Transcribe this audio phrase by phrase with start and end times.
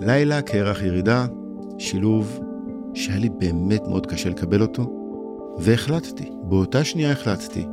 [0.00, 1.26] לילה, קרח, ירידה,
[1.78, 2.40] שילוב
[2.94, 4.92] שהיה לי באמת מאוד קשה לקבל אותו,
[5.58, 7.66] והחלטתי, באותה שנייה החלטתי,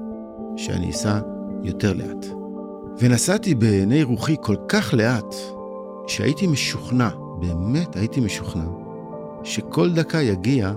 [0.57, 1.19] שאני אסע
[1.63, 2.25] יותר לאט.
[2.99, 5.35] ונסעתי בעיני רוחי כל כך לאט,
[6.07, 8.65] שהייתי משוכנע, באמת הייתי משוכנע,
[9.43, 10.73] שכל דקה יגיע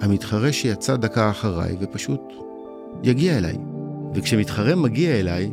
[0.00, 2.22] המתחרה שיצא דקה אחריי ופשוט
[3.02, 3.56] יגיע אליי.
[4.14, 5.50] וכשמתחרה מגיע אליי,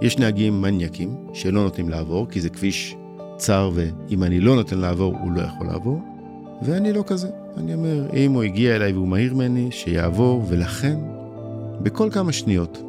[0.00, 2.96] יש נהגים מניאקים שלא נותנים לעבור, כי זה כביש
[3.36, 6.00] צר ואם אני לא נותן לעבור, הוא לא יכול לעבור.
[6.62, 7.28] ואני לא כזה.
[7.56, 10.96] אני אומר, אם הוא הגיע אליי והוא מהיר ממני, שיעבור, ולכן,
[11.82, 12.82] בכל כמה שניות,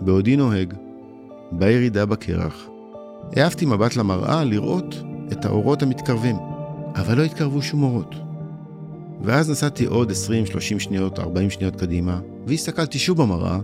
[0.00, 0.74] בעודי נוהג,
[1.52, 2.68] בירידה בקרח,
[3.36, 4.94] העפתי מבט למראה לראות
[5.32, 6.36] את האורות המתקרבים,
[6.94, 8.14] אבל לא התקרבו שום אורות.
[9.22, 13.58] ואז נסעתי עוד 20, 30 שניות, 40 שניות קדימה, והסתכלתי שוב במראה,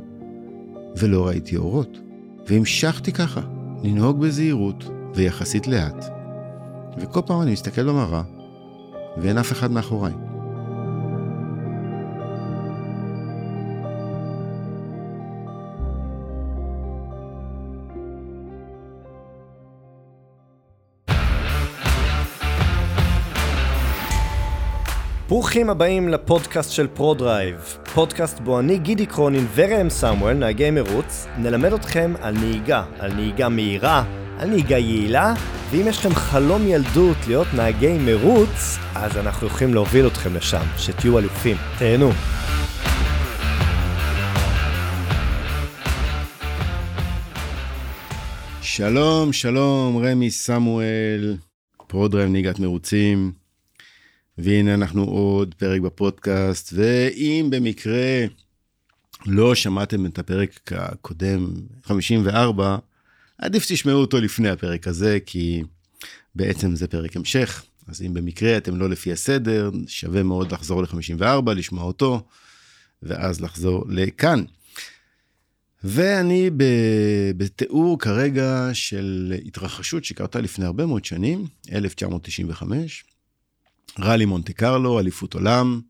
[0.96, 1.98] ולא ראיתי אורות.
[2.46, 3.40] והמשכתי ככה,
[3.82, 6.04] לנהוג בזהירות ויחסית לאט.
[6.98, 8.22] וכל פעם אני מסתכל במראה,
[9.16, 10.12] ואין אף אחד מאחוריי.
[25.32, 27.56] ברוכים הבאים לפודקאסט של ProDrive,
[27.94, 33.48] פודקאסט בו אני גידי קרונין ורמי סמואל, נהגי מרוץ, נלמד אתכם על נהיגה, על נהיגה
[33.48, 34.04] מהירה,
[34.38, 35.34] על נהיגה יעילה,
[35.70, 41.18] ואם יש לכם חלום ילדות להיות נהגי מרוץ, אז אנחנו יכולים להוביל אתכם לשם, שתהיו
[41.18, 41.56] אלופים.
[41.78, 42.10] תהנו.
[48.62, 51.36] שלום, שלום, רמי סמואל,
[51.86, 53.41] ProDrive נהיגת מרוצים.
[54.38, 58.24] והנה אנחנו עוד פרק בפודקאסט, ואם במקרה
[59.26, 61.52] לא שמעתם את הפרק הקודם,
[61.84, 62.76] 54,
[63.38, 65.62] עדיף שתשמעו אותו לפני הפרק הזה, כי
[66.34, 67.64] בעצם זה פרק המשך.
[67.88, 72.26] אז אם במקרה אתם לא לפי הסדר, שווה מאוד לחזור ל-54, לשמוע אותו,
[73.02, 74.44] ואז לחזור לכאן.
[75.84, 76.50] ואני
[77.36, 83.04] בתיאור כרגע של התרחשות שקרתה לפני הרבה מאוד שנים, 1995,
[83.98, 85.80] ראלי מונטה קרלו, אליפות עולם,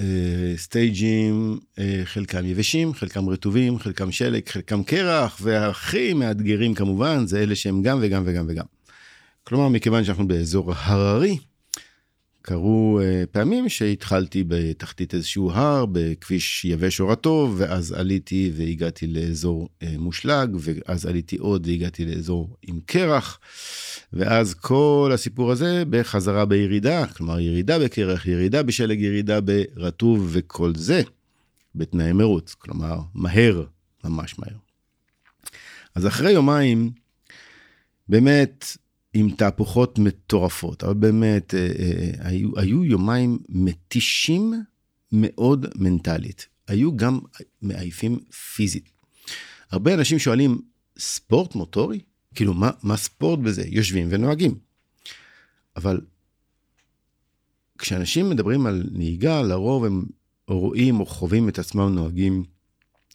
[0.00, 7.42] אה, סטייג'ים, אה, חלקם יבשים, חלקם רטובים, חלקם שלג, חלקם קרח, והכי מאתגרים כמובן זה
[7.42, 8.64] אלה שהם גם וגם וגם וגם.
[9.44, 11.38] כלומר, מכיוון שאנחנו באזור הררי,
[12.48, 19.68] קרו uh, פעמים שהתחלתי בתחתית איזשהו הר בכביש יבש או רטוב, ואז עליתי והגעתי לאזור
[19.80, 23.38] uh, מושלג, ואז עליתי עוד והגעתי לאזור עם קרח,
[24.12, 31.02] ואז כל הסיפור הזה בחזרה בירידה, כלומר ירידה בקרח, ירידה בשלג, ירידה ברטוב, וכל זה
[31.74, 33.64] בתנאי מרוץ, כלומר מהר,
[34.04, 34.56] ממש מהר.
[35.94, 36.90] אז אחרי יומיים,
[38.08, 38.76] באמת,
[39.18, 44.54] עם תהפוכות מטורפות, אבל באמת, אה, אה, היו, היו יומיים מתישים
[45.12, 46.46] מאוד מנטלית.
[46.68, 47.18] היו גם
[47.62, 48.18] מעייפים
[48.54, 48.90] פיזית.
[49.70, 50.60] הרבה אנשים שואלים,
[50.98, 52.00] ספורט מוטורי?
[52.34, 53.62] כאילו, מה, מה ספורט בזה?
[53.66, 54.58] יושבים ונוהגים.
[55.76, 56.00] אבל
[57.78, 60.04] כשאנשים מדברים על נהיגה, לרוב הם
[60.48, 62.44] רואים או חווים את עצמם נוהגים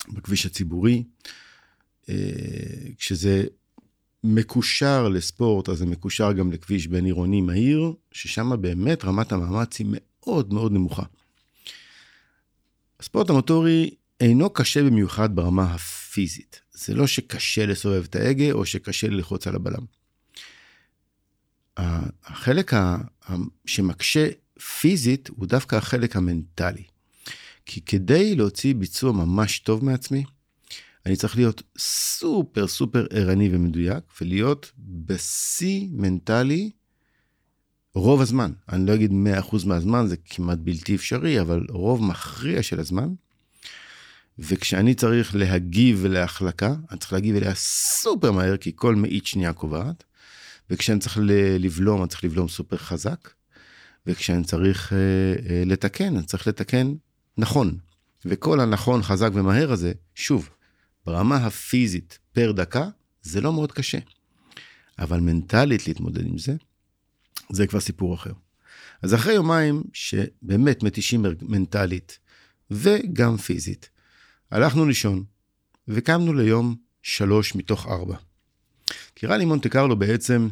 [0.09, 1.03] בכביש הציבורי,
[2.09, 2.15] אה,
[2.97, 3.45] כשזה
[4.23, 9.87] מקושר לספורט, אז זה מקושר גם לכביש בין עירוני מהיר, ששם באמת רמת המאמץ היא
[9.89, 11.03] מאוד מאוד נמוכה.
[12.99, 13.89] הספורט המוטורי
[14.19, 16.61] אינו קשה במיוחד ברמה הפיזית.
[16.73, 19.85] זה לא שקשה לסובב את ההגה או שקשה ללחוץ על הבלם.
[22.23, 22.71] החלק
[23.65, 24.27] שמקשה
[24.79, 26.83] פיזית הוא דווקא החלק המנטלי.
[27.65, 30.23] כי כדי להוציא ביצוע ממש טוב מעצמי,
[31.05, 36.71] אני צריך להיות סופר סופר ערני ומדויק, ולהיות בשיא מנטלי
[37.95, 38.51] רוב הזמן.
[38.69, 43.09] אני לא אגיד 100% מהזמן, זה כמעט בלתי אפשרי, אבל רוב מכריע של הזמן.
[44.39, 50.03] וכשאני צריך להגיב להחלקה, אני צריך להגיב אליה סופר מהר, כי כל מאית שנייה קובעת.
[50.69, 51.19] וכשאני צריך
[51.59, 53.29] לבלום, אני צריך לבלום סופר חזק.
[54.07, 56.93] וכשאני צריך uh, uh, לתקן, אני צריך לתקן
[57.37, 57.77] נכון.
[58.25, 60.49] וכל הנכון, חזק ומהר הזה, שוב,
[61.05, 62.89] ברמה הפיזית פר דקה,
[63.21, 63.97] זה לא מאוד קשה.
[64.99, 66.55] אבל מנטלית להתמודד עם זה,
[67.51, 68.31] זה כבר סיפור אחר.
[69.01, 72.19] אז אחרי יומיים שבאמת מתישים מנטלית
[72.71, 73.89] וגם פיזית,
[74.51, 75.23] הלכנו לישון
[75.87, 78.15] וקמנו ליום שלוש מתוך ארבע.
[79.15, 80.49] כי ראלי מונטה קרלו בעצם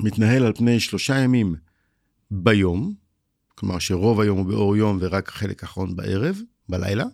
[0.00, 1.54] מתנהל על פני שלושה ימים
[2.30, 2.94] ביום,
[3.54, 7.04] כלומר שרוב היום הוא באור יום ורק החלק האחרון בערב, בלילה,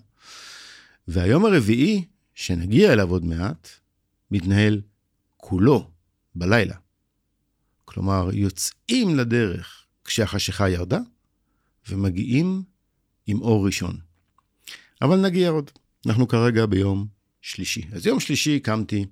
[1.09, 3.69] והיום הרביעי שנגיע אליו עוד מעט,
[4.31, 4.81] מתנהל
[5.37, 5.91] כולו
[6.35, 6.77] בלילה.
[7.85, 10.99] כלומר, יוצאים לדרך כשהחשיכה ירדה,
[11.89, 12.63] ומגיעים
[13.27, 13.97] עם אור ראשון.
[15.03, 15.71] אבל נגיע עוד.
[16.07, 17.07] אנחנו כרגע ביום
[17.43, 17.83] שלישי.
[17.93, 19.07] אז יום שלישי קמתי,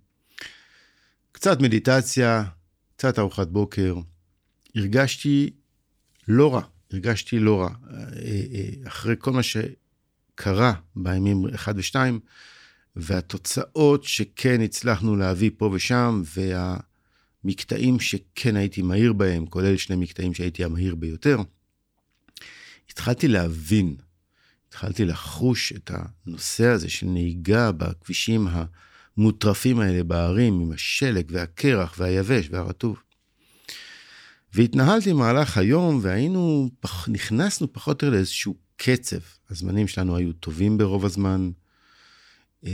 [1.33, 2.45] קצת מדיטציה,
[2.97, 3.95] קצת ארוחת בוקר.
[4.75, 5.51] הרגשתי
[6.29, 7.69] לא רע, הרגשתי לא רע.
[7.69, 11.97] אה, אה, אחרי כל מה שקרה בימים 1 ו-2,
[12.97, 16.23] והתוצאות שכן הצלחנו להביא פה ושם,
[17.45, 21.39] והמקטעים שכן הייתי מהיר בהם, כולל שני מקטעים שהייתי המהיר ביותר,
[22.91, 23.97] התחלתי להבין,
[24.69, 28.49] התחלתי לחוש את הנושא הזה של נהיגה בכבישים
[29.17, 33.03] המוטרפים האלה בערים, עם השלג והקרח והיבש והרטוב.
[34.55, 36.71] והתנהלתי במהלך היום והיינו,
[37.09, 39.17] נכנסנו פחות או יותר לאיזשהו קצב.
[39.51, 41.51] הזמנים שלנו היו טובים ברוב הזמן.
[42.67, 42.71] אה,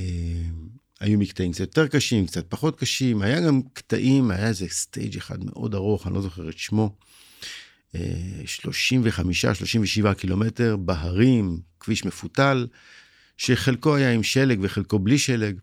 [1.00, 3.23] היו מקטעים קצת יותר קשים, קצת פחות קשים.
[3.23, 6.96] היה גם קטעים, היה איזה סטייג' אחד מאוד ארוך, אני לא זוכר את שמו.
[7.94, 7.99] 35-37
[10.06, 12.67] אה, קילומטר בהרים, כביש מפותל,
[13.37, 15.58] שחלקו היה עם שלג וחלקו בלי שלג.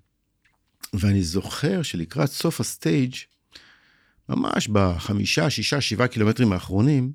[0.93, 3.15] ואני זוכר שלקראת סוף הסטייג',
[4.29, 7.11] ממש בחמישה, שישה, שבעה קילומטרים האחרונים,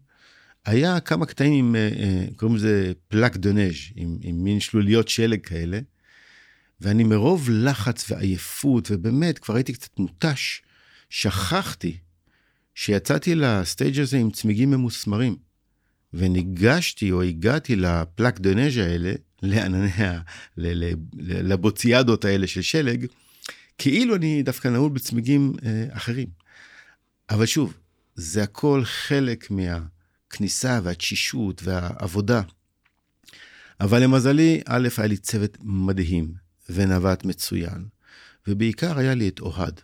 [0.64, 5.78] היה כמה קטעים עם, אה, קוראים לזה פלאק דונז', עם, עם מין שלוליות שלג כאלה,
[6.80, 10.62] ואני מרוב לחץ ועייפות, ובאמת, כבר הייתי קצת מותש,
[11.10, 11.96] שכחתי
[12.74, 15.36] שיצאתי לסטייג' הזה עם צמיגים ממוסמרים,
[16.14, 19.12] וניגשתי או הגעתי לפלאק דונז' האלה,
[19.42, 19.90] לענני,
[21.22, 23.06] לבוציאדות האלה של שלג,
[23.78, 26.28] כאילו אני דווקא נעול בצמיגים אה, אחרים.
[27.30, 27.74] אבל שוב,
[28.14, 32.42] זה הכל חלק מהכניסה והתשישות והעבודה.
[33.80, 36.39] אבל למזלי, א', היה לי צוות מדהים
[36.74, 37.84] ונווט מצוין,
[38.46, 39.80] ובעיקר היה לי את אוהד.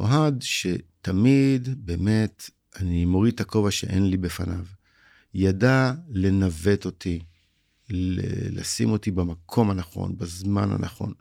[0.00, 4.64] אוהד שתמיד, באמת, אני מוריד את הכובע שאין לי בפניו.
[5.34, 7.20] ידע לנווט אותי,
[8.50, 11.12] לשים אותי במקום הנכון, בזמן הנכון.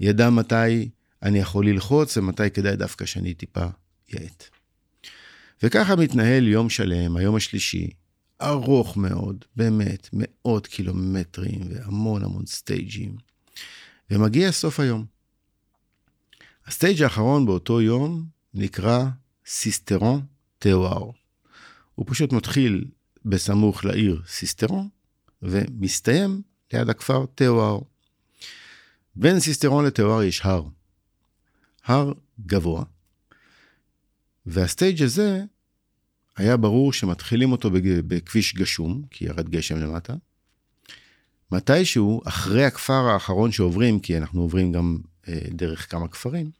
[0.00, 0.90] ידע מתי
[1.22, 3.66] אני יכול ללחוץ ומתי כדאי דווקא שאני טיפה
[4.08, 4.44] יעט.
[5.62, 7.90] וככה מתנהל יום שלם, היום השלישי,
[8.42, 13.29] ארוך מאוד, באמת, מאות קילומטרים והמון המון סטייג'ים.
[14.10, 15.06] ומגיע סוף היום.
[16.66, 19.04] ה stage האחרון באותו יום נקרא
[19.46, 20.20] סיסטרון
[20.58, 21.10] תאואר.
[21.94, 22.84] הוא פשוט מתחיל
[23.24, 24.88] בסמוך לעיר סיסטרון,
[25.42, 26.42] ומסתיים
[26.72, 27.78] ליד הכפר תאואר.
[29.16, 30.64] בין סיסטרון לתאואר יש הר.
[31.84, 32.12] הר
[32.46, 32.84] גבוה,
[34.46, 35.42] וה stage הזה,
[36.36, 37.70] היה ברור שמתחילים אותו
[38.06, 40.14] בכביש גשום, כי ירד גשם למטה.
[41.52, 44.98] מתישהו, אחרי הכפר האחרון שעוברים, כי אנחנו עוברים גם
[45.28, 46.50] אה, דרך כמה כפרים,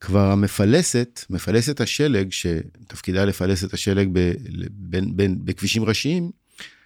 [0.00, 4.32] כבר המפלסת, מפלסת השלג, שתפקידה לפלס את השלג ב,
[4.70, 6.30] בין, בין, בכבישים ראשיים,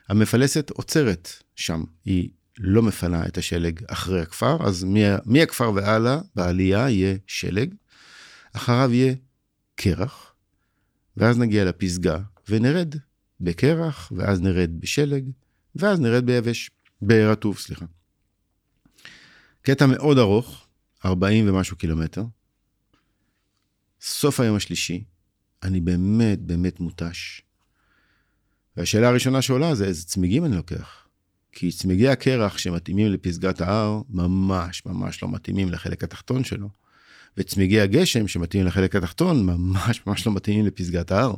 [0.08, 1.84] המפלסת עוצרת שם.
[2.04, 2.28] היא
[2.58, 4.86] לא מפנה את השלג אחרי הכפר, אז
[5.26, 7.74] מהכפר והלאה, בעלייה יהיה שלג,
[8.52, 9.14] אחריו יהיה
[9.74, 10.34] קרח,
[11.16, 12.18] ואז נגיע לפסגה
[12.48, 12.94] ונרד
[13.40, 15.30] בקרח, ואז נרד בשלג,
[15.76, 16.70] ואז נרד ביבש,
[17.02, 17.84] ברטוב, סליחה.
[19.62, 20.66] קטע מאוד ארוך,
[21.04, 22.24] 40 ומשהו קילומטר.
[24.00, 25.04] סוף היום השלישי,
[25.62, 27.42] אני באמת באמת מותש.
[28.76, 31.06] והשאלה הראשונה שעולה זה איזה צמיגים אני לוקח.
[31.52, 36.68] כי צמיגי הקרח שמתאימים לפסגת ההר, ממש ממש לא מתאימים לחלק התחתון שלו.
[37.36, 41.34] וצמיגי הגשם שמתאימים לחלק התחתון ממש ממש לא מתאימים לפסגת ההר.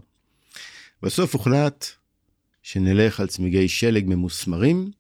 [1.03, 1.87] בסוף הוחלט
[2.63, 4.91] שנלך על צמיגי שלג ממוסמרים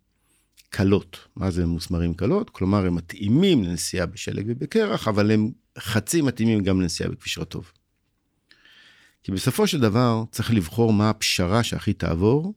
[0.71, 1.19] קלות.
[1.37, 2.51] מה זה ממוסמרים קלות?
[2.51, 7.73] כלומר, הם מתאימים לנסיעה בשלג ובקרח, אבל הם חצי מתאימים גם לנסיעה בכביש רטוב.
[9.23, 12.55] כי בסופו של דבר צריך לבחור מה הפשרה שהכי תעבור,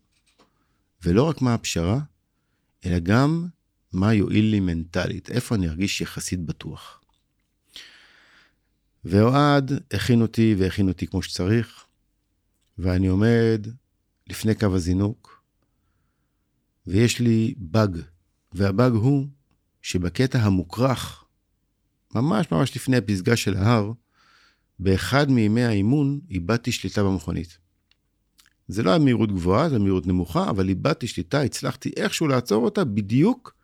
[1.04, 2.00] ולא רק מה הפשרה,
[2.86, 3.48] אלא גם
[3.94, 7.02] מה יועיל לי מנטלית, איפה אני ארגיש יחסית בטוח.
[9.06, 11.86] ואוהד הכין אותי והכין אותי כמו שצריך,
[12.78, 13.68] ואני עומד
[14.29, 15.44] לפני קו הזינוק,
[16.88, 17.98] ויש לי באג,
[18.53, 19.27] והבאג הוא
[19.82, 21.25] שבקטע המוכרך,
[22.15, 23.91] ממש ממש לפני הפסגה של ההר,
[24.79, 27.58] באחד מימי האימון איבדתי שליטה במכונית.
[28.67, 32.84] זה לא היה מהירות גבוהה, זה מהירות נמוכה, אבל איבדתי שליטה, הצלחתי איכשהו לעצור אותה
[32.84, 33.55] בדיוק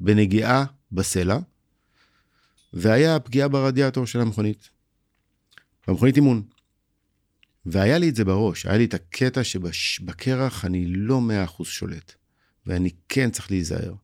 [0.00, 1.38] בנגיעה בסלע,
[2.72, 4.70] והיה פגיעה ברדיאטור של המכונית.
[5.88, 6.42] במכונית אימון.
[7.66, 12.14] והיה לי את זה בראש, היה לי את הקטע שבקרח אני לא מאה אחוז שולט,
[12.66, 13.94] ואני כן צריך להיזהר.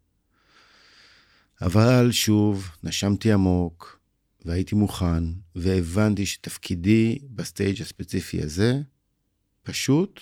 [1.62, 4.00] אבל שוב, נשמתי עמוק,
[4.44, 5.24] והייתי מוכן,
[5.56, 8.80] והבנתי שתפקידי ב stage הספציפי הזה,
[9.62, 10.20] פשוט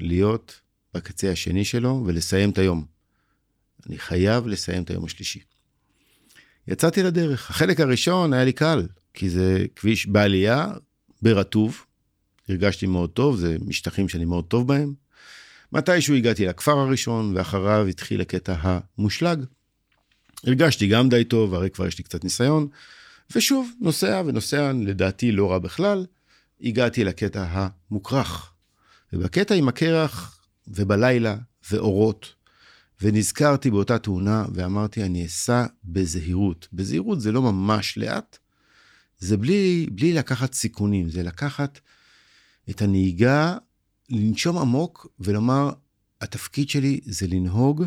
[0.00, 0.60] להיות
[0.94, 2.84] בקצה השני שלו ולסיים את היום.
[3.86, 5.40] אני חייב לסיים את היום השלישי.
[6.68, 7.50] יצאתי לדרך.
[7.50, 10.68] החלק הראשון היה לי קל, כי זה כביש בעלייה,
[11.22, 11.84] ברטוב.
[12.48, 14.94] הרגשתי מאוד טוב, זה משטחים שאני מאוד טוב בהם.
[15.72, 19.44] מתישהו הגעתי לכפר הראשון, ואחריו התחיל הקטע המושלג.
[20.46, 22.68] הרגשתי גם די טוב, הרי כבר יש לי קצת ניסיון.
[23.36, 26.06] ושוב, נוסע ונוסע, לדעתי לא רע בכלל,
[26.60, 28.52] הגעתי לקטע המוכרך.
[29.12, 31.36] ובקטע עם הקרח, ובלילה,
[31.70, 32.34] ואורות,
[33.02, 36.68] ונזכרתי באותה תאונה, ואמרתי, אני אסע בזהירות.
[36.72, 38.38] בזהירות זה לא ממש לאט,
[39.18, 41.80] זה בלי, בלי לקחת סיכונים, זה לקחת
[42.70, 43.56] את הנהיגה,
[44.08, 45.72] לנשום עמוק ולומר,
[46.20, 47.84] התפקיד שלי זה לנהוג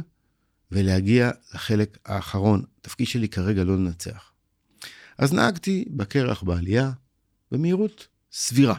[0.72, 2.64] ולהגיע לחלק האחרון.
[2.80, 4.32] התפקיד שלי כרגע לא לנצח.
[5.18, 6.92] אז נהגתי בקרח בעלייה
[7.52, 8.76] במהירות סבירה.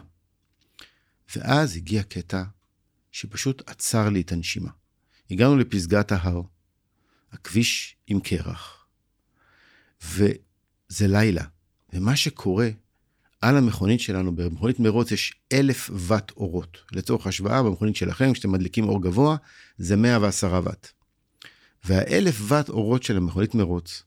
[1.37, 2.43] ואז הגיע קטע
[3.13, 4.71] שפשוט עצר לי את הנשימה.
[5.31, 6.43] הגענו לפסגת ההר,
[7.33, 8.87] הכביש עם קרח,
[10.03, 11.45] וזה לילה,
[11.93, 12.69] ומה שקורה
[13.41, 16.79] על המכונית שלנו, במכונית מרוץ יש אלף ואט אורות.
[16.93, 19.37] לצורך השוואה, במכונית שלכם, כשאתם מדליקים אור גבוה,
[19.79, 20.89] זה 110 ואט.
[21.85, 24.03] והאלף ואט אורות של המכונית מרוץ,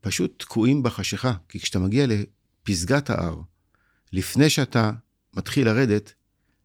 [0.00, 3.40] פשוט תקועים בחשיכה, כי כשאתה מגיע לפסגת ההר,
[4.12, 4.90] לפני שאתה
[5.34, 6.12] מתחיל לרדת,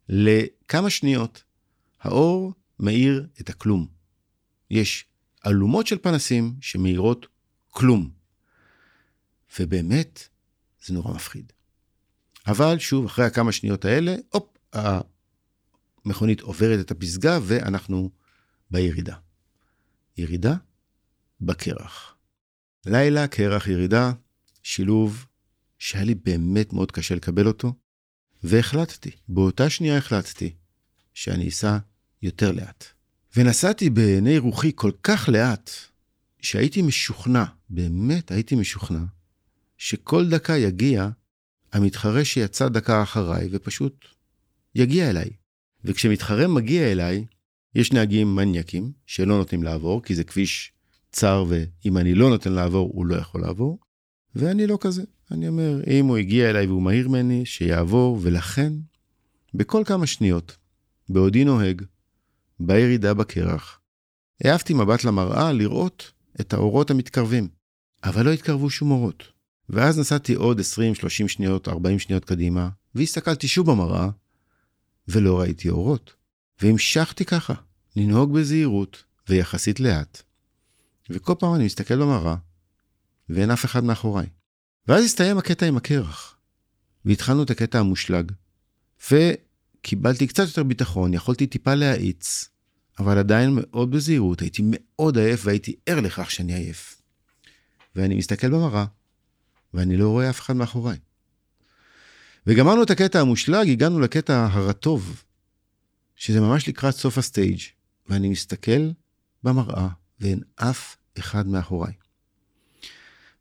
[0.08, 1.42] לכמה שניות,
[2.00, 3.86] האור מאיר את הכלום.
[4.70, 5.04] יש
[5.46, 7.26] אלומות של פנסים שמאירות
[7.70, 8.10] כלום.
[9.60, 10.28] ובאמת,
[10.84, 11.52] זה נורא מפחיד.
[12.46, 14.56] אבל שוב, אחרי הכמה שניות האלה, הופ,
[16.04, 18.10] המכונית עוברת את הפסגה ואנחנו
[18.70, 19.16] בירידה.
[20.16, 20.54] ירידה
[21.40, 22.16] בקרח.
[22.86, 24.12] לילה, קרח, ירידה,
[24.62, 25.26] שילוב
[25.78, 27.74] שהיה לי באמת מאוד קשה לקבל אותו,
[28.42, 30.54] והחלטתי, באותה שנייה החלטתי,
[31.14, 31.78] שאני אסע
[32.22, 32.84] יותר לאט.
[33.36, 35.70] ונסעתי בעיני רוחי כל כך לאט,
[36.40, 39.04] שהייתי משוכנע, באמת הייתי משוכנע,
[39.84, 41.08] שכל דקה יגיע
[41.72, 44.04] המתחרה שיצא דקה אחריי ופשוט
[44.74, 45.30] יגיע אליי.
[45.84, 47.24] וכשמתחרה מגיע אליי,
[47.74, 50.72] יש נהגים מניאקים שלא נותנים לעבור, כי זה כביש
[51.12, 53.78] צר ואם אני לא נותן לעבור, הוא לא יכול לעבור.
[54.34, 55.02] ואני לא כזה.
[55.30, 58.72] אני אומר, אם הוא הגיע אליי והוא מהיר ממני, שיעבור, ולכן,
[59.54, 60.56] בכל כמה שניות,
[61.08, 61.82] בעודי נוהג,
[62.60, 63.80] בירידה בקרח,
[64.44, 67.48] העפתי מבט למראה לראות את האורות המתקרבים,
[68.04, 69.31] אבל לא התקרבו שום אורות.
[69.68, 74.08] ואז נסעתי עוד 20, 30 שניות, 40 שניות קדימה, והסתכלתי שוב במראה,
[75.08, 76.14] ולא ראיתי אורות.
[76.62, 77.54] והמשכתי ככה,
[77.96, 80.22] לנהוג בזהירות ויחסית לאט.
[81.10, 82.36] וכל פעם אני מסתכל במראה,
[83.28, 84.26] ואין אף אחד מאחוריי.
[84.88, 86.36] ואז הסתיים הקטע עם הקרח,
[87.04, 88.32] והתחלנו את הקטע המושלג.
[89.10, 92.48] וקיבלתי קצת יותר ביטחון, יכולתי טיפה להאיץ,
[92.98, 97.02] אבל עדיין מאוד בזהירות, הייתי מאוד עייף והייתי ער לכך שאני עייף.
[97.96, 98.84] ואני מסתכל במראה,
[99.74, 100.98] ואני לא רואה אף אחד מאחוריי.
[102.46, 105.22] וגמרנו את הקטע המושלג, הגענו לקטע הרטוב,
[106.16, 107.60] שזה ממש לקראת סוף ה stage,
[108.08, 108.90] ואני מסתכל
[109.42, 109.88] במראה,
[110.20, 111.92] ואין אף אחד מאחוריי.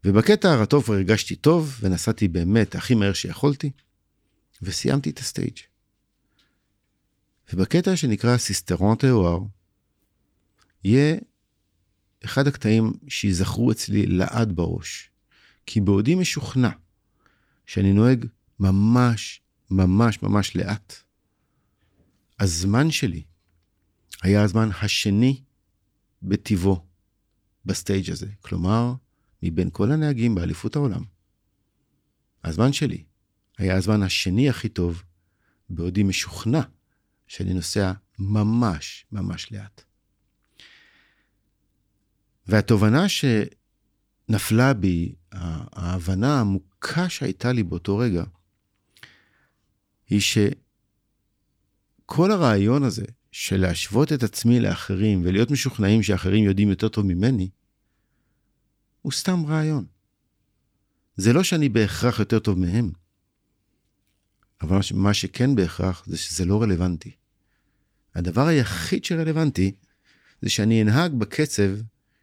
[0.06, 3.72] ובקטע הרטוב הרגשתי טוב, ונסעתי באמת הכי מהר שיכולתי,
[4.62, 5.58] וסיימתי את ה stage.
[7.54, 9.40] ובקטע שנקרא סיסטרון תאואר,
[10.84, 11.18] יהיה
[12.26, 15.11] אחד הקטעים שיזכרו אצלי לעד בראש.
[15.66, 16.70] כי בעודי משוכנע
[17.66, 18.26] שאני נוהג
[18.60, 20.94] ממש, ממש, ממש לאט,
[22.40, 23.24] הזמן שלי
[24.22, 25.44] היה הזמן השני
[26.22, 26.86] בטיבו
[27.66, 28.28] ב stage הזה.
[28.42, 28.94] כלומר,
[29.44, 31.04] מבין כל הנהגים באליפות העולם,
[32.44, 33.04] הזמן שלי
[33.58, 35.04] היה הזמן השני הכי טוב,
[35.70, 36.62] בעודי משוכנע
[37.28, 39.84] שאני נוסע ממש ממש לאט.
[42.48, 43.10] והתובנה
[44.32, 48.24] שנפלה בי ההבנה העמוקה שהייתה לי באותו רגע,
[50.10, 57.06] היא שכל הרעיון הזה של להשוות את עצמי לאחרים ולהיות משוכנעים שאחרים יודעים יותר טוב
[57.06, 57.50] ממני,
[59.02, 59.86] הוא סתם רעיון.
[61.16, 62.92] זה לא שאני בהכרח יותר טוב מהם,
[64.62, 67.12] אבל מה שכן בהכרח זה שזה לא רלוונטי.
[68.16, 69.72] הדבר היחיד שרלוונטי
[70.42, 71.70] זה שאני אנהג בקצב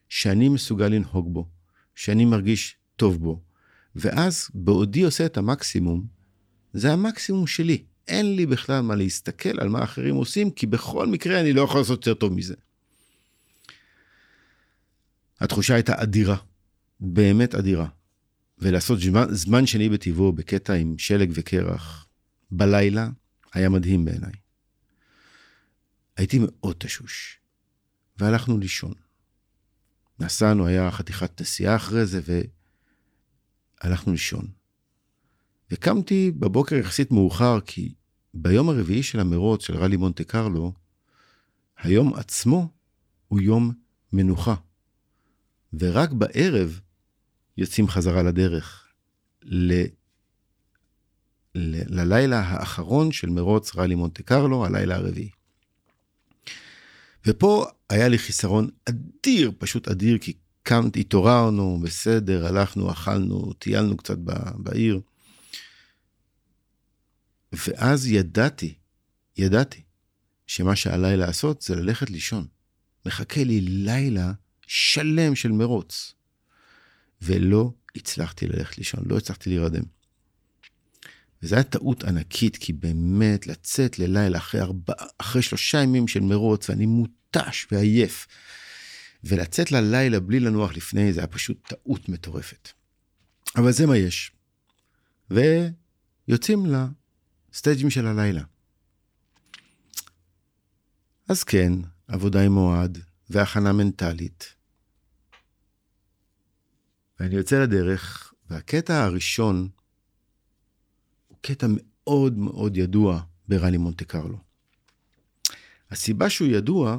[0.08, 1.57] שאני מסוגל לנהוג בו,
[1.98, 3.40] שאני מרגיש טוב בו.
[3.96, 6.06] ואז בעודי עושה את המקסימום,
[6.72, 7.84] זה המקסימום שלי.
[8.08, 11.80] אין לי בכלל מה להסתכל על מה אחרים עושים, כי בכל מקרה אני לא יכול
[11.80, 12.54] לעשות יותר טוב מזה.
[15.40, 16.36] התחושה הייתה אדירה,
[17.00, 17.88] באמת אדירה.
[18.58, 22.06] ולעשות זמן, זמן שני בטבעו בקטע עם שלג וקרח
[22.50, 23.08] בלילה,
[23.52, 24.32] היה מדהים בעיניי.
[26.16, 27.38] הייתי מאוד תשוש,
[28.18, 29.07] והלכנו לישון.
[30.20, 32.20] נסענו, היה חתיכת נסיעה אחרי זה,
[33.84, 34.46] והלכנו לישון.
[35.70, 37.94] וקמתי בבוקר יחסית מאוחר, כי
[38.34, 40.72] ביום הרביעי של המרוץ של רלי מונטה קרלו,
[41.78, 42.68] היום עצמו
[43.28, 43.72] הוא יום
[44.12, 44.54] מנוחה.
[45.72, 46.80] ורק בערב
[47.56, 48.88] יוצאים חזרה לדרך.
[49.42, 49.82] ל...
[51.54, 52.00] ל...
[52.00, 55.30] ללילה האחרון של מרוץ רלי מונטה קרלו, הלילה הרביעי.
[57.28, 60.32] ופה היה לי חיסרון אדיר, פשוט אדיר, כי
[60.62, 64.18] קמתי, התעוררנו, בסדר, הלכנו, אכלנו, טיילנו קצת
[64.54, 65.00] בעיר.
[67.52, 68.74] ואז ידעתי,
[69.36, 69.82] ידעתי,
[70.46, 72.46] שמה שעליי לעשות זה ללכת לישון.
[73.06, 74.32] מחכה לי לילה
[74.66, 76.14] שלם של מרוץ.
[77.22, 79.82] ולא הצלחתי ללכת לישון, לא הצלחתי להירדם.
[81.42, 86.70] וזו הייתה טעות ענקית, כי באמת לצאת ללילה אחרי, ארבע, אחרי שלושה ימים של מרוץ,
[86.70, 86.86] ואני
[87.36, 88.26] מותש ועייף,
[89.24, 92.68] ולצאת ללילה בלי לנוח לפני, זה היה פשוט טעות מטורפת.
[93.56, 94.32] אבל זה מה יש.
[95.30, 96.66] ויוצאים
[97.52, 98.42] לסטייג'ים של הלילה.
[101.28, 101.72] אז כן,
[102.08, 102.98] עבודה עם אוהד
[103.30, 104.54] והכנה מנטלית.
[107.20, 109.68] ואני יוצא לדרך, והקטע הראשון
[111.28, 114.38] הוא קטע מאוד מאוד ידוע בראלי מונטה קרלו.
[115.90, 116.98] הסיבה שהוא ידוע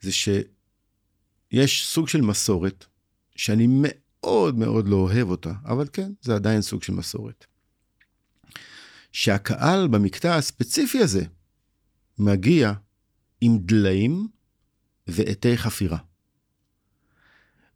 [0.00, 2.86] זה שיש סוג של מסורת,
[3.36, 7.46] שאני מאוד מאוד לא אוהב אותה, אבל כן, זה עדיין סוג של מסורת.
[9.12, 11.24] שהקהל במקטע הספציפי הזה
[12.18, 12.72] מגיע
[13.40, 14.28] עם דליים
[15.06, 15.98] ועטי חפירה.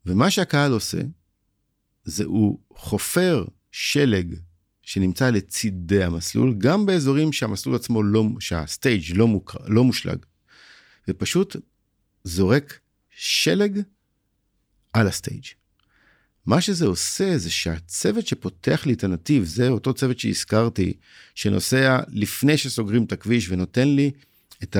[0.06, 0.98] ומה שהקהל עושה,
[2.04, 4.34] זה הוא חופר שלג
[4.82, 10.18] שנמצא לצידי המסלול, גם באזורים שהמסלול עצמו לא, שהסטייג' לא, מוקר, לא מושלג,
[11.08, 11.56] ופשוט
[12.24, 12.78] זורק
[13.10, 13.80] שלג
[14.92, 15.44] על הסטייג'.
[16.46, 20.92] מה שזה עושה זה שהצוות שפותח לי את הנתיב, זה אותו צוות שהזכרתי,
[21.34, 24.10] שנוסע לפני שסוגרים את הכביש ונותן לי
[24.62, 24.76] את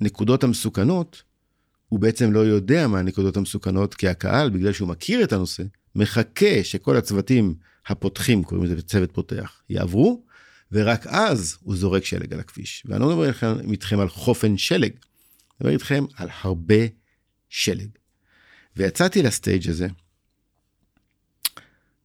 [0.00, 1.22] הנקודות המסוכנות,
[1.88, 5.62] הוא בעצם לא יודע מה הנקודות המסוכנות, כי הקהל, בגלל שהוא מכיר את הנושא,
[5.94, 7.54] מחכה שכל הצוותים
[7.86, 10.22] הפותחים, קוראים לזה צוות פותח, יעברו,
[10.72, 12.82] ורק אז הוא זורק שלג על הכביש.
[12.86, 13.30] ואני לא מדבר
[13.70, 14.92] איתכם על חופן שלג,
[15.60, 16.86] מדבר איתכם על הרבה
[17.48, 17.88] שלג.
[18.76, 19.86] ויצאתי לסטייג' הזה,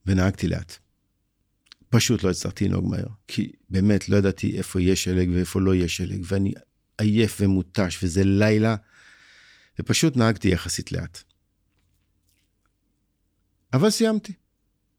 [0.05, 0.77] ונהגתי לאט.
[1.89, 5.87] פשוט לא הצלחתי לנהוג מהר, כי באמת לא ידעתי איפה יהיה שלג ואיפה לא יהיה
[5.87, 6.53] שלג, ואני
[6.97, 8.75] עייף ומותש, וזה לילה,
[9.79, 11.23] ופשוט נהגתי יחסית לאט.
[13.73, 14.33] אבל סיימתי.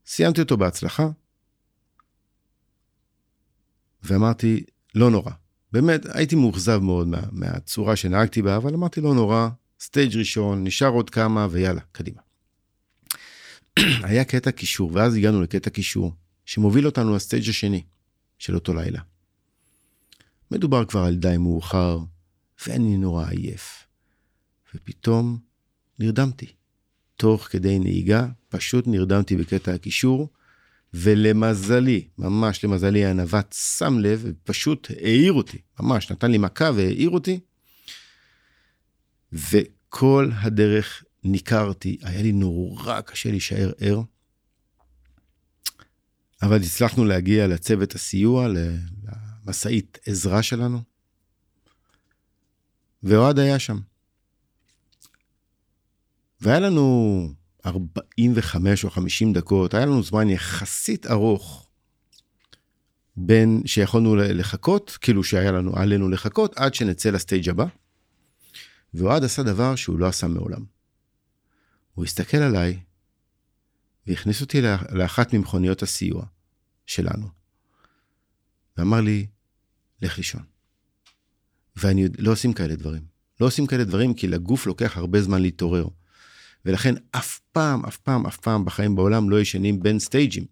[0.07, 1.09] סיימתי אותו בהצלחה,
[4.03, 4.65] ואמרתי,
[4.95, 5.33] לא נורא.
[5.75, 9.49] באמת, הייתי מאוכזב מאוד מה, מהצורה שנהגתי בה, אבל אמרתי, לא נורא,
[9.81, 12.21] סטייג' ראשון, נשאר עוד כמה, ויאללה, קדימה.
[14.09, 16.13] היה קטע קישור, ואז הגענו לקטע קישור,
[16.45, 17.83] שמוביל אותנו לסטייג' השני
[18.39, 19.01] של אותו לילה.
[20.51, 21.99] מדובר כבר על די מאוחר,
[22.67, 23.87] ואני נורא עייף.
[24.75, 25.39] ופתאום
[25.99, 26.53] נרדמתי.
[27.17, 30.29] תוך כדי נהיגה, פשוט נרדמתי בקטע הקישור,
[30.97, 37.41] ולמזלי, ממש למזלי, הנווט שם לב ופשוט העיר אותי, ממש נתן לי מכה והעיר אותי,
[39.33, 44.03] וכל הדרך ניכרתי, היה לי נורא קשה להישאר ער,
[46.43, 48.49] אבל הצלחנו להגיע לצוות הסיוע,
[49.47, 50.79] למשאית עזרה שלנו,
[53.03, 53.79] ואוהד היה שם.
[56.41, 57.29] והיה לנו
[57.67, 61.69] 45 או 50 דקות, היה לנו זמן יחסית ארוך
[63.17, 67.67] בין שיכולנו לחכות, כאילו שהיה לנו עלינו לחכות, עד שנצא לסטייג' הבא.
[68.95, 70.65] ואוהד עשה דבר שהוא לא עשה מעולם.
[71.95, 72.81] הוא הסתכל עליי
[74.07, 76.25] והכניס אותי לאחת ממכוניות הסיוע
[76.87, 77.29] שלנו.
[78.77, 79.27] ואמר לי,
[80.03, 80.43] לך לישון.
[81.77, 83.03] ואני לא עושים כאלה דברים.
[83.41, 85.87] לא עושים כאלה דברים כי לגוף לוקח הרבה זמן להתעורר.
[86.65, 90.45] ולכן אף פעם, אף פעם, אף פעם בחיים בעולם לא ישנים בין סטייג'ים.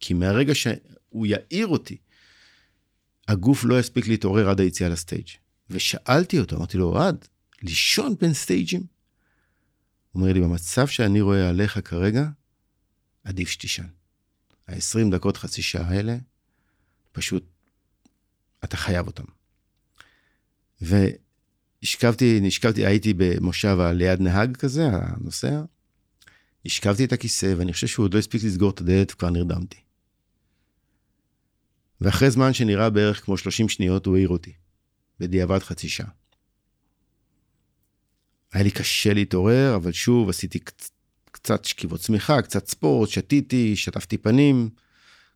[0.00, 1.96] כי מהרגע שהוא יעיר אותי,
[3.28, 5.28] הגוף לא יספיק להתעורר עד היציאה לסטייג'.
[5.70, 7.24] ושאלתי אותו, אמרתי לו, אוהד,
[7.62, 8.80] לישון בין סטייג'ים?
[10.12, 12.28] הוא אומר לי, במצב שאני רואה עליך כרגע,
[13.24, 13.86] עדיף שתישן.
[14.68, 16.16] ה-20 דקות, חצי שעה האלה,
[17.12, 17.44] פשוט,
[18.64, 19.24] אתה חייב אותם.
[21.82, 25.62] השכבתי, נשכבתי, הייתי במושב ליד נהג כזה, הנוסע.
[26.66, 29.80] השכבתי את הכיסא, ואני חושב שהוא עוד לא הספיק לסגור את הדלת, וכבר נרדמתי.
[32.00, 34.52] ואחרי זמן שנראה בערך כמו 30 שניות, הוא העיר אותי.
[35.20, 36.10] בדיעבד חצי שעה.
[38.52, 40.90] היה לי קשה להתעורר, אבל שוב, עשיתי קצ...
[41.32, 44.70] קצת שכיבות צמיחה, קצת ספורט, שתיתי, שטפתי פנים,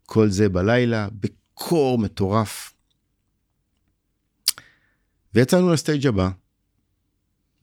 [0.07, 2.73] כל זה בלילה, בקור מטורף.
[5.35, 6.31] ויצאנו ל stage הבא,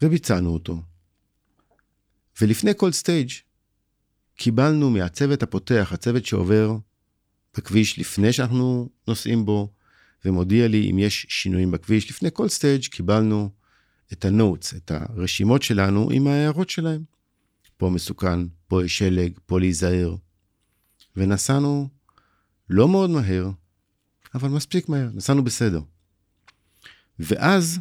[0.01, 0.81] וביצענו אותו.
[2.41, 3.29] ולפני כל stage
[4.35, 6.77] קיבלנו מהצוות הפותח, הצוות שעובר
[7.57, 9.73] בכביש לפני שאנחנו נוסעים בו,
[10.25, 12.09] ומודיע לי אם יש שינויים בכביש.
[12.09, 13.49] לפני כל stage קיבלנו
[14.13, 17.03] את ה notes, את הרשימות שלנו עם ההערות שלהם.
[17.77, 20.15] פה מסוכן, פה יש שלג, פה להיזהר.
[21.15, 21.89] ונסענו
[22.69, 23.49] לא מאוד מהר,
[24.35, 25.81] אבל מספיק מהר, נסענו בסדר.
[27.19, 27.79] ואז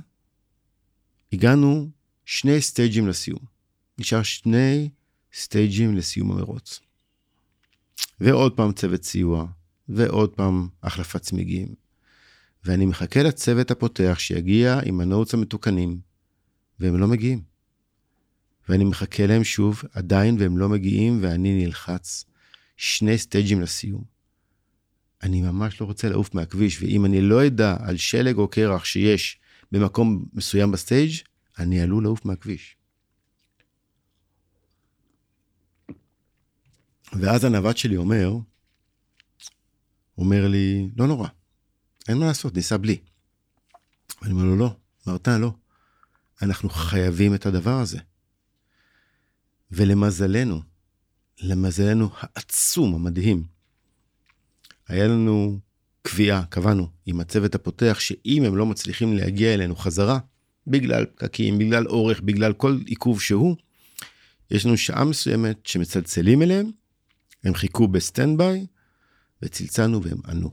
[1.32, 1.90] הגענו
[2.24, 3.40] שני stage ים לסיום.
[3.98, 4.88] נשאר שני
[5.34, 6.80] stage ים לסיום המרוץ.
[8.20, 9.46] ועוד פעם צוות סיוע,
[9.88, 11.74] ועוד פעם החלפת צמיגים.
[12.64, 16.00] ואני מחכה לצוות הפותח שיגיע עם ה notes המתוקנים,
[16.80, 17.42] והם לא מגיעים.
[18.68, 22.24] ואני מחכה להם שוב, עדיין והם לא מגיעים, ואני נלחץ.
[22.76, 24.17] שני stage ים לסיום.
[25.22, 29.40] אני ממש לא רוצה לעוף מהכביש, ואם אני לא אדע על שלג או קרח שיש
[29.72, 31.12] במקום מסוים ב stage,
[31.58, 32.76] אני עלול לעוף מהכביש.
[37.12, 38.32] ואז הנווט שלי אומר,
[40.18, 41.28] אומר לי, לא נורא,
[42.08, 42.98] אין מה לעשות, ניסע בלי.
[44.22, 44.76] אני אומר לו, לא,
[45.06, 45.52] מרתן, לא.
[46.42, 47.98] אנחנו חייבים את הדבר הזה.
[49.70, 50.62] ולמזלנו,
[51.40, 53.44] למזלנו העצום, המדהים,
[54.88, 55.58] היה לנו
[56.02, 60.18] קביעה, קבענו עם הצוות הפותח, שאם הם לא מצליחים להגיע אלינו חזרה,
[60.66, 63.56] בגלל פקקים, בגלל אורך, בגלל כל עיכוב שהוא,
[64.50, 66.70] יש לנו שעה מסוימת שמצלצלים אליהם,
[67.44, 68.66] הם חיכו ב stand by,
[69.42, 70.50] וצלצלנו והם ענו.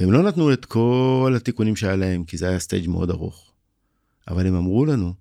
[0.00, 3.52] והם לא נתנו את כל התיקונים שהיה להם, כי זה היה stage מאוד ארוך.
[4.28, 5.14] אבל הם אמרו לנו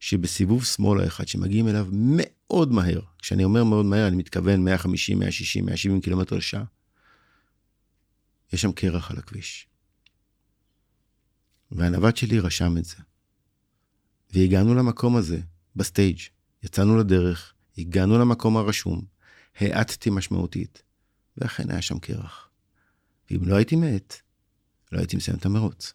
[0.00, 5.66] שבסיבוב שמאל האחד שמגיעים אליו מאוד מהר, כשאני אומר מאוד מהר, אני מתכוון 150, 160,
[5.66, 6.64] 170 קילומטר לשעה,
[8.52, 9.68] יש שם קרח על הכביש.
[11.70, 12.96] והנווט שלי רשם את זה.
[14.30, 15.40] והגענו למקום הזה,
[15.76, 16.18] ב stage,
[16.62, 19.04] יצאנו לדרך, הגענו למקום הרשום,
[19.56, 20.82] האטתי משמעותית,
[21.36, 22.48] ואכן היה שם קרח.
[23.30, 24.16] ואם לא הייתי מאט,
[24.92, 25.92] לא הייתי מסיים את המרוץ.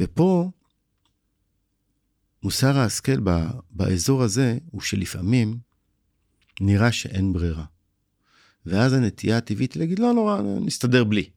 [0.00, 0.50] ופה,
[2.42, 3.20] מוסר ההשכל
[3.70, 5.58] באזור הזה הוא שלפעמים
[6.60, 7.64] נראה שאין ברירה.
[8.66, 11.30] ואז הנטייה הטבעית להגיד, לא נורא, נסתדר בלי.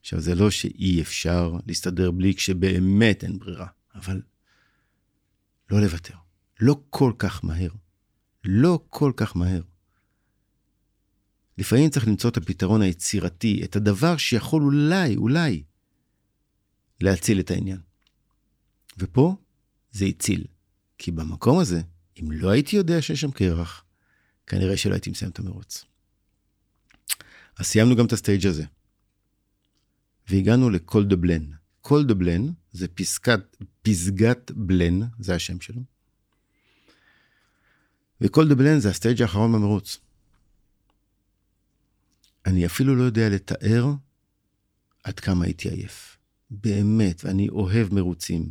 [0.00, 4.22] עכשיו, זה לא שאי אפשר להסתדר בלי כשבאמת אין ברירה, אבל
[5.70, 6.14] לא לוותר.
[6.60, 7.70] לא כל כך מהר.
[8.44, 9.62] לא כל כך מהר.
[11.58, 15.62] לפעמים צריך למצוא את הפתרון היצירתי, את הדבר שיכול אולי, אולי,
[17.00, 17.80] להציל את העניין.
[18.98, 19.36] ופה
[19.92, 20.44] זה הציל.
[20.98, 21.82] כי במקום הזה,
[22.20, 23.84] אם לא הייתי יודע שיש שם קרח,
[24.46, 25.84] כנראה שלא הייתי מסיים את המרוץ.
[27.58, 28.64] אז סיימנו גם את הסטייג' הזה.
[30.28, 31.44] והגענו לקול דה בלן.
[31.80, 35.82] קול דה בלן זה פסקת, פסגת בלן, זה השם שלו.
[38.20, 39.98] וקול דה בלן זה ה stage האחרון במרוץ.
[42.46, 43.92] אני אפילו לא יודע לתאר
[45.04, 46.18] עד כמה הייתי עייף.
[46.50, 48.50] באמת, ואני אוהב מרוצים.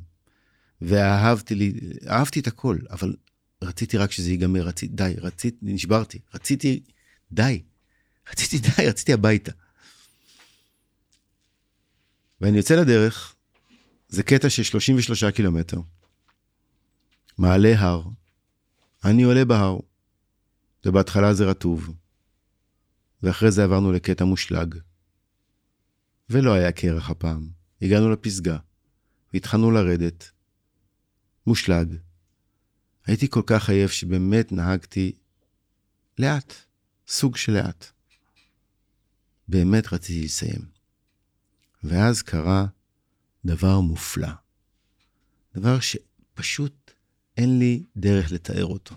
[0.82, 1.74] ואהבתי לי,
[2.08, 3.16] אהבתי את הכל, אבל
[3.62, 6.84] רציתי רק שזה ייגמר, רציתי, די, רציתי, נשברתי, רציתי,
[7.32, 7.62] די,
[8.30, 9.52] רציתי די, רציתי הביתה.
[12.42, 13.36] ואני יוצא לדרך,
[14.10, 15.78] זה קטע של 33 קילומטר.
[17.38, 18.04] מעלה הר,
[19.06, 19.80] אני עולה בהר,
[20.86, 21.90] ובהתחלה זה רטוב,
[23.24, 24.76] ואחרי זה עברנו לקטע מושלג.
[26.30, 27.50] ולא היה קרח הפעם,
[27.82, 28.58] הגענו לפסגה,
[29.34, 30.32] והתחלנו לרדת.
[31.48, 31.96] מושלג.
[33.06, 35.12] הייתי כל כך עייף שבאמת נהגתי
[36.20, 36.54] לאט,
[37.08, 37.92] סוג של לאט.
[39.52, 40.62] באמת רציתי לסיים.
[41.84, 42.66] ואז קרה
[43.46, 44.30] דבר מופלא.
[45.56, 46.92] דבר שפשוט
[47.38, 48.96] אין לי דרך לתאר אותו.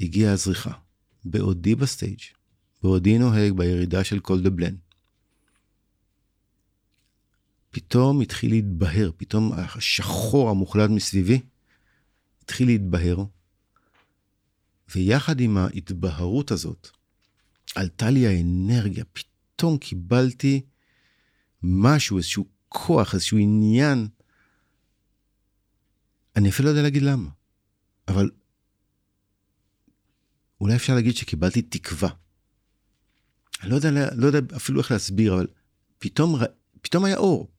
[0.00, 0.72] הגיעה הזריחה,
[1.24, 2.20] בעודי ב stage,
[2.82, 4.74] בעודי נוהג בירידה של קול דה בלן.
[7.70, 11.40] פתאום התחיל להתבהר, פתאום השחור המוחלט מסביבי
[12.42, 13.24] התחיל להתבהר,
[14.94, 16.90] ויחד עם ההתבהרות הזאת,
[17.74, 20.62] עלתה לי האנרגיה, פתאום קיבלתי
[21.62, 24.08] משהו, איזשהו כוח, איזשהו עניין.
[26.36, 27.30] אני אפילו לא יודע להגיד למה,
[28.08, 28.30] אבל
[30.60, 32.08] אולי אפשר להגיד שקיבלתי תקווה.
[33.62, 35.46] אני לא יודע, לא יודע אפילו איך להסביר, אבל
[35.98, 36.40] פתאום,
[36.82, 37.50] פתאום היה אור.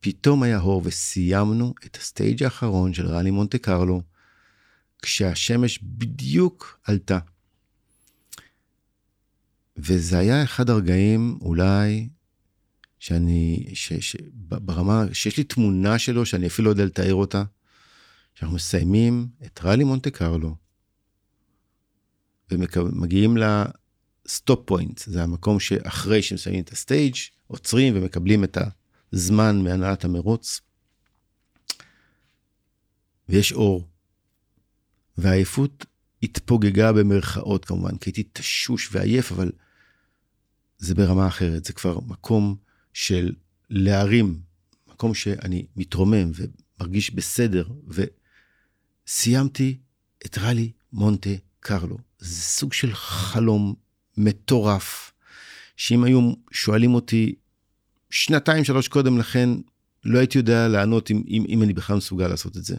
[0.00, 4.02] פתאום היה אור וסיימנו את הסטייג' האחרון של ראלי מונטה קרלו,
[5.02, 7.18] כשהשמש בדיוק עלתה.
[9.76, 12.08] וזה היה אחד הרגעים אולי
[12.98, 17.44] שאני, ש, ש, ברמה, שיש לי תמונה שלו שאני אפילו לא יודע לתאר אותה,
[18.34, 20.56] שאנחנו מסיימים את ראלי מונטה קרלו,
[22.50, 27.14] ומגיעים ל stop point, זה המקום שאחרי שמסיימים את ה stage,
[27.46, 28.58] עוצרים ומקבלים את
[29.12, 30.60] הזמן מהנהלת המרוץ,
[33.28, 33.88] ויש אור.
[35.18, 35.86] והעייפות
[36.22, 39.52] התפוגגה במרכאות כמובן, כי הייתי תשוש ועייף, אבל
[40.84, 42.56] זה ברמה אחרת, זה כבר מקום
[42.92, 43.34] של
[43.70, 44.40] להרים,
[44.88, 47.68] מקום שאני מתרומם ומרגיש בסדר,
[49.06, 49.78] וסיימתי
[50.26, 51.98] את ראלי מונטה קרלו.
[52.18, 53.74] זה סוג של חלום
[54.16, 55.12] מטורף,
[55.76, 57.34] שאם היו שואלים אותי
[58.10, 59.48] שנתיים, שלוש קודם לכן,
[60.04, 62.76] לא הייתי יודע לענות אם, אם, אם אני בכלל מסוגל לעשות את זה.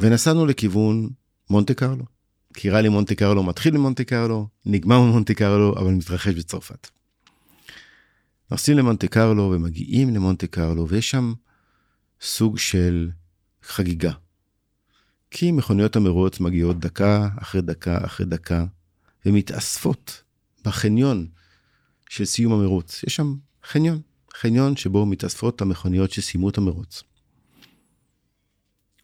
[0.00, 1.08] ונסענו לכיוון
[1.50, 2.13] מונטה קרלו.
[2.54, 6.88] כי לי מונטה קרלו מתחיל ממונטה קרלו, נגמר ממונטה קרלו, אבל מתרחש בצרפת.
[8.50, 11.34] נוסעים למונטה קרלו ומגיעים למונטה קרלו, ויש שם
[12.20, 13.10] סוג של
[13.62, 14.12] חגיגה.
[15.30, 18.64] כי מכוניות המרוץ מגיעות דקה אחרי דקה אחרי דקה,
[19.26, 20.22] ומתאספות
[20.64, 21.26] בחניון
[22.08, 23.04] של סיום המרוץ.
[23.06, 24.00] יש שם חניון,
[24.34, 27.02] חניון שבו מתאספות המכוניות שסיימו את המרוץ.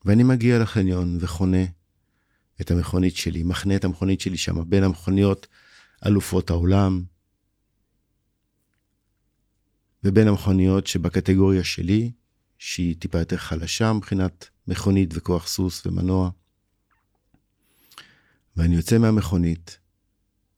[0.05, 1.65] ואני מגיע לחניון וחונה
[2.61, 5.47] את המכונית שלי, מחנה את המכונית שלי שם, בין המכוניות
[6.07, 7.05] אלופות העולם,
[10.05, 12.13] ובין המכוניות שבקטגוריה שלי,
[12.59, 16.31] שהיא טיפה יותר חלשה מבחינת מכונית וכוח סוס ומנוע.
[18.57, 19.79] ואני יוצא מהמכונית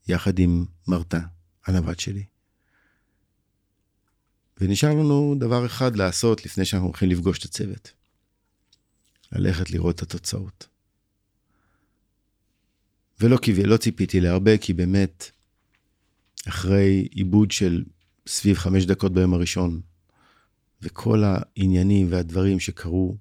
[0.09, 1.21] יחד עם מרתה,
[1.67, 2.25] הנווט שלי.
[4.61, 7.93] ונשאר לנו דבר אחד לעשות לפני שאנחנו הולכים לפגוש את הצוות.
[9.33, 10.72] ללכת לראות את התוצאות.
[13.23, 15.31] ולא קיווה, לא ציפיתי להרבה, כי באמת,
[16.49, 17.85] אחרי עיבוד של
[18.27, 19.81] סביב חמש דקות ביום הראשון,
[20.83, 23.17] וכל העניינים והדברים שקרו,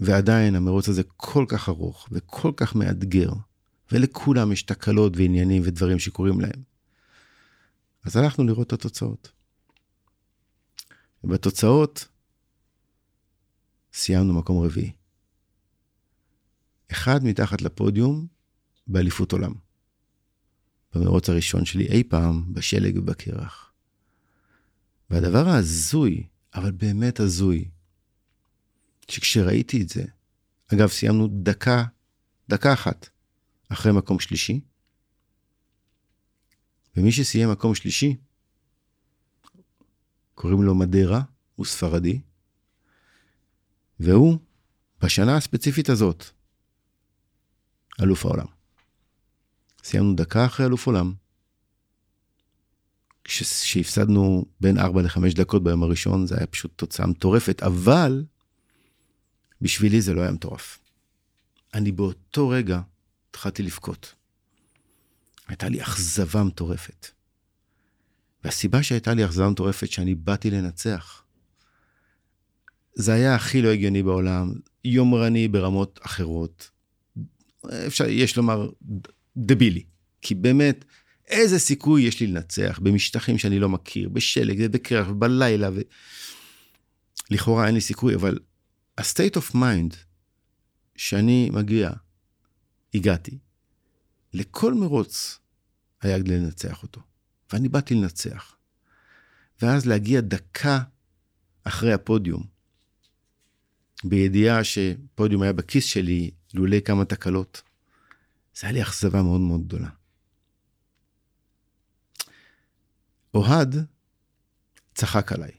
[0.00, 3.30] ועדיין המרוץ הזה כל כך ארוך וכל כך מאתגר,
[3.92, 6.62] ולכולם יש תקלות ועניינים ודברים שקורים להם.
[8.04, 9.30] אז הלכנו לראות את התוצאות.
[11.24, 12.08] ובתוצאות
[13.92, 14.92] סיימנו מקום רביעי.
[16.92, 18.37] אחד מתחת לפודיום
[18.88, 19.52] באליפות עולם.
[20.94, 23.72] במרוץ הראשון שלי אי פעם, בשלג ובקרח.
[25.10, 27.68] והדבר ההזוי, אבל באמת הזוי,
[29.08, 30.04] שכשראיתי את זה,
[30.74, 31.84] אגב, סיימנו דקה,
[32.48, 33.08] דקה אחת
[33.68, 34.60] אחרי מקום שלישי,
[36.96, 38.16] ומי שסיים מקום שלישי,
[40.34, 41.22] קוראים לו מדרה,
[41.56, 42.20] הוא ספרדי,
[44.00, 44.38] והוא,
[45.00, 46.24] בשנה הספציפית הזאת,
[48.02, 48.57] אלוף העולם.
[49.84, 51.14] סיימנו דקה אחרי אלוף עולם,
[53.24, 58.24] כשהפסדנו בין 4 ל-5 דקות ביום הראשון, זה היה פשוט תוצאה מטורפת, אבל
[59.60, 60.78] בשבילי זה לא היה מטורף.
[61.74, 62.80] אני באותו רגע
[63.30, 64.14] התחלתי לבכות.
[65.48, 67.06] הייתה לי אכזבה מטורפת.
[68.44, 71.22] והסיבה שהייתה לי אכזבה מטורפת, שאני באתי לנצח.
[72.94, 74.52] זה היה הכי לא הגיוני בעולם,
[74.84, 76.70] יומרני ברמות אחרות.
[77.86, 78.70] אפשר, יש לומר,
[79.46, 79.84] דבילי.
[80.22, 80.84] כי באמת,
[81.28, 85.80] איזה סיכוי יש לי לנצח במשטחים שאני לא מכיר, בשלג ובקרח ובלילה, ו...
[87.30, 88.38] לכאורה אין לי סיכוי, אבל
[88.98, 89.96] ה-state of mind
[90.96, 91.90] שאני מגיע,
[92.94, 93.38] הגעתי,
[94.34, 95.38] לכל מרוץ
[96.02, 97.00] היה כדי לנצח אותו.
[97.52, 98.56] ואני באתי לנצח.
[99.62, 100.80] ואז להגיע דקה
[101.64, 102.42] אחרי הפודיום,
[104.04, 107.62] בידיעה שפודיום היה בכיס שלי, לולא כמה תקלות,
[108.58, 109.88] זה היה לי אכזבה מאוד מאוד גדולה.
[113.34, 113.76] אוהד
[114.94, 115.50] צחק עליי.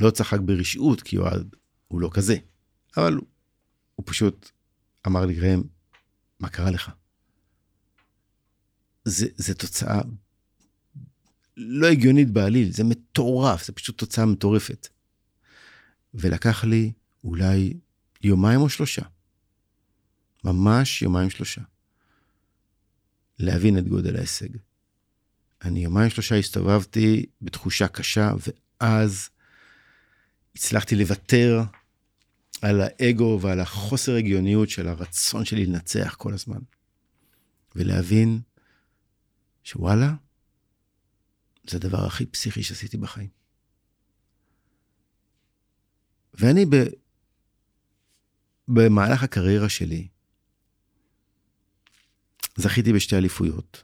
[0.00, 1.56] לא צחק ברשעות, כי אוהד
[1.88, 2.36] הוא לא כזה.
[2.96, 3.18] אבל
[3.94, 4.50] הוא פשוט
[5.06, 5.62] אמר לי, ראם,
[6.40, 6.90] מה קרה לך?
[9.04, 10.00] זה, זה תוצאה
[11.56, 14.88] לא הגיונית בעליל, זה מטורף, זה פשוט תוצאה מטורפת.
[16.14, 16.92] ולקח לי
[17.24, 17.80] אולי
[18.22, 19.02] יומיים או שלושה,
[20.44, 21.62] ממש יומיים שלושה,
[23.38, 24.48] להבין את גודל ההישג.
[25.64, 28.32] אני יומיים שלושה הסתובבתי בתחושה קשה,
[28.80, 29.28] ואז
[30.56, 31.62] הצלחתי לוותר
[32.62, 36.58] על האגו ועל החוסר הגיוניות של הרצון שלי לנצח כל הזמן.
[37.76, 38.40] ולהבין
[39.64, 40.14] שוואלה,
[41.70, 43.28] זה הדבר הכי פסיכי שעשיתי בחיים.
[46.34, 46.74] ואני ב...
[48.68, 50.08] במהלך הקריירה שלי,
[52.56, 53.82] זכיתי בשתי אליפויות,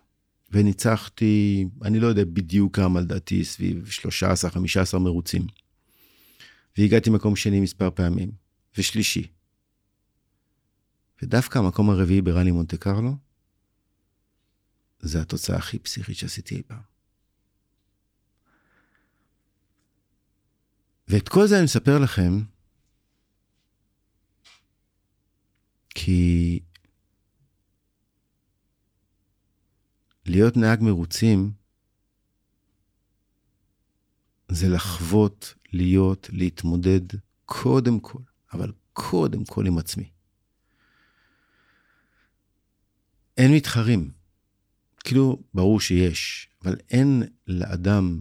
[0.50, 3.88] וניצחתי, אני לא יודע בדיוק כמה, לדעתי סביב
[4.94, 5.46] 13-15 מרוצים.
[6.78, 8.30] והגעתי מקום שני מספר פעמים,
[8.78, 9.26] ושלישי.
[11.22, 13.16] ודווקא המקום הרביעי בראלי מונטה קרלו,
[15.00, 16.90] זה התוצאה הכי פסיכית שעשיתי אי פעם.
[21.08, 22.40] ואת כל זה אני מספר לכם,
[25.94, 26.60] כי
[30.30, 31.52] להיות נהג מרוצים
[34.48, 37.00] זה לחוות, להיות, להתמודד
[37.44, 38.18] קודם כל,
[38.52, 40.10] אבל קודם כל עם עצמי.
[43.36, 44.10] אין מתחרים.
[45.04, 48.20] כאילו, ברור שיש, אבל אין לאדם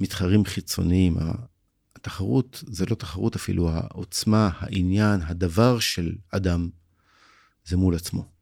[0.00, 1.16] מתחרים חיצוניים.
[1.96, 6.70] התחרות זה לא תחרות אפילו, העוצמה, העניין, הדבר של אדם,
[7.64, 8.39] זה מול עצמו.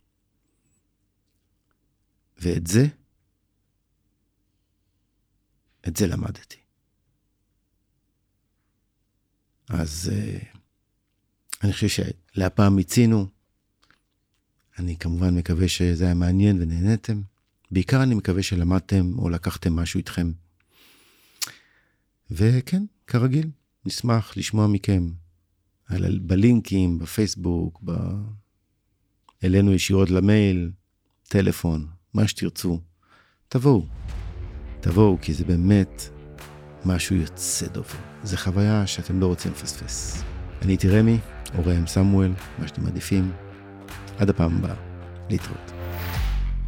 [2.38, 2.87] ואת זה,
[5.88, 6.57] את זה למדתי.
[9.68, 10.59] אז uh,
[11.62, 13.27] אני חושב שלהפעם מיצינו.
[14.79, 17.22] אני כמובן מקווה שזה היה מעניין ונהניתם.
[17.70, 20.33] בעיקר אני מקווה שלמדתם או לקחתם משהו איתכם.
[22.31, 23.51] וכן, כרגיל,
[23.85, 25.11] נשמח לשמוע מכם
[25.87, 27.92] על, בלינקים, בפייסבוק, ב...
[29.44, 30.70] אלינו ישירות למייל,
[31.29, 31.87] טלפון,
[32.18, 32.81] מה שתרצו.
[33.48, 33.87] תבואו,
[34.81, 36.02] תבואו, כי זה באמת
[36.85, 37.98] משהו יוצא דופן.
[38.22, 40.22] זו חוויה שאתם לא רוצים לפספס.
[40.62, 41.18] אני הייתי רמי,
[41.59, 43.33] או ראם סמואל, מה שאתם מעדיפים.
[44.18, 44.74] עד הפעם הבאה,
[45.31, 45.72] להתראות.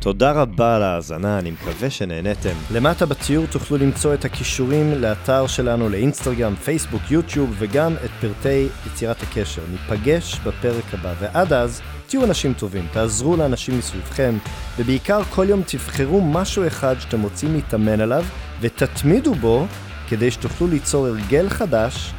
[0.01, 2.55] תודה רבה על ההאזנה, אני מקווה שנהניתם.
[2.73, 9.23] למטה בציור תוכלו למצוא את הכישורים לאתר שלנו לאינסטגרם, פייסבוק, יוטיוב וגם את פרטי יצירת
[9.23, 9.63] הקשר.
[9.71, 11.81] ניפגש בפרק הבא, ועד אז,
[12.11, 14.35] תהיו אנשים טובים, תעזרו לאנשים מסביבכם,
[14.79, 18.25] ובעיקר כל יום תבחרו משהו אחד שאתם רוצים להתאמן עליו,
[18.61, 19.67] ותתמידו בו
[20.09, 22.13] כדי שתוכלו ליצור הרגל חדש,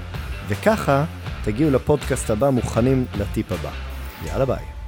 [0.48, 1.06] וככה
[1.44, 3.72] תגיעו לפודקאסט הבא מוכנים לטיפ הבא.
[4.26, 4.81] יאללה ביי.